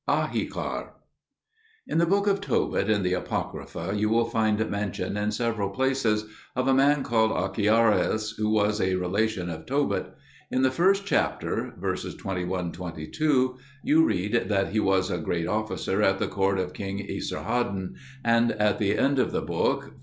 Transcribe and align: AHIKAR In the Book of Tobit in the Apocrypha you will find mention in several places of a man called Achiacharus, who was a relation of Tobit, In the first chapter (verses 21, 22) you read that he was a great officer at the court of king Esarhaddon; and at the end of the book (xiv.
AHIKAR 0.07 0.93
In 1.85 1.99
the 1.99 2.07
Book 2.07 2.25
of 2.25 2.41
Tobit 2.41 2.89
in 2.89 3.03
the 3.03 3.13
Apocrypha 3.13 3.93
you 3.95 4.09
will 4.09 4.25
find 4.25 4.57
mention 4.67 5.15
in 5.15 5.31
several 5.31 5.69
places 5.69 6.25
of 6.55 6.67
a 6.67 6.73
man 6.73 7.03
called 7.03 7.29
Achiacharus, 7.29 8.35
who 8.35 8.49
was 8.49 8.81
a 8.81 8.95
relation 8.95 9.47
of 9.51 9.67
Tobit, 9.67 10.07
In 10.49 10.63
the 10.63 10.71
first 10.71 11.05
chapter 11.05 11.75
(verses 11.77 12.15
21, 12.15 12.71
22) 12.71 13.59
you 13.83 14.03
read 14.03 14.45
that 14.49 14.69
he 14.69 14.79
was 14.79 15.11
a 15.11 15.19
great 15.19 15.45
officer 15.45 16.01
at 16.01 16.17
the 16.17 16.27
court 16.27 16.57
of 16.57 16.73
king 16.73 16.97
Esarhaddon; 17.07 17.93
and 18.25 18.53
at 18.53 18.79
the 18.79 18.97
end 18.97 19.19
of 19.19 19.31
the 19.31 19.43
book 19.43 19.83
(xiv. 19.83 19.91